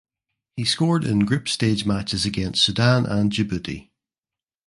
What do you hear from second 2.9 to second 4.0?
and Djibouti.